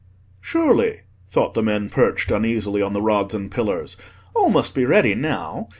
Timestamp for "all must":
4.33-4.73